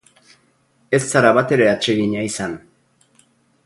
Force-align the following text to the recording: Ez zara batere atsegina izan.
Ez 0.99 1.01
zara 1.13 1.35
batere 1.39 1.69
atsegina 1.75 2.27
izan. 2.33 2.61